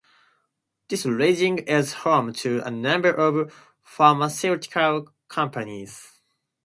This 0.89 1.05
riding 1.05 1.59
is 1.59 1.93
home 1.93 2.33
to 2.41 2.61
a 2.65 2.71
number 2.71 3.11
of 3.13 3.53
pharmaceutical 3.83 5.13
companies. 5.27 6.21